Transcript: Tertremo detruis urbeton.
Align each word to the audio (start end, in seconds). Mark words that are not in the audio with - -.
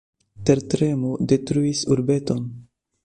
Tertremo 0.49 1.11
detruis 1.33 1.83
urbeton. 1.97 2.41